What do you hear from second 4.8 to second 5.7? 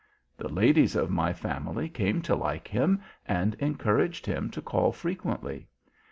frequently.